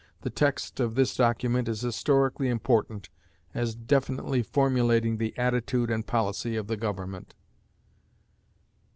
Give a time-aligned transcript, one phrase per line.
[0.21, 3.09] The text of this document is historically important,
[3.53, 7.35] as definitely formulating the attitude and policy of the Government.